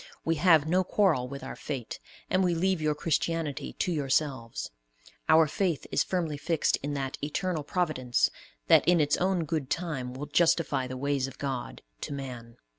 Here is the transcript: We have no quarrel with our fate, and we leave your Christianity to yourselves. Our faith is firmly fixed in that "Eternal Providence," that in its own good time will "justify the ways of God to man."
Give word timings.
We 0.25 0.37
have 0.37 0.67
no 0.67 0.83
quarrel 0.83 1.27
with 1.27 1.43
our 1.43 1.55
fate, 1.55 1.99
and 2.27 2.43
we 2.43 2.55
leave 2.55 2.81
your 2.81 2.95
Christianity 2.95 3.73
to 3.73 3.91
yourselves. 3.91 4.71
Our 5.29 5.45
faith 5.45 5.85
is 5.91 6.03
firmly 6.03 6.37
fixed 6.37 6.77
in 6.77 6.95
that 6.95 7.19
"Eternal 7.23 7.61
Providence," 7.61 8.31
that 8.65 8.83
in 8.87 8.99
its 8.99 9.15
own 9.17 9.45
good 9.45 9.69
time 9.69 10.15
will 10.15 10.25
"justify 10.25 10.87
the 10.87 10.97
ways 10.97 11.27
of 11.27 11.37
God 11.37 11.83
to 12.01 12.13
man." 12.13 12.57